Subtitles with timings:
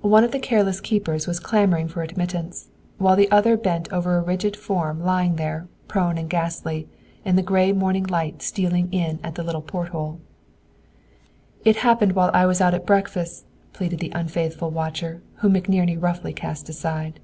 [0.00, 4.22] One of the careless keepers was clamoring for admittance, while the other bent over a
[4.22, 6.88] rigid form lying there, prone and ghastly,
[7.26, 10.18] in the gray morning light stealing in at the little porthole.
[11.62, 13.44] "It happened while I was out at breakfast,"
[13.74, 17.20] pleaded the unfaithful watcher, whom McNerney roughly cast aside.